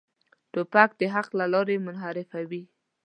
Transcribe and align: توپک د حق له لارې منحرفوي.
توپک 0.53 0.89
د 0.99 1.01
حق 1.13 1.29
له 1.39 1.45
لارې 1.53 1.83
منحرفوي. 1.85 2.63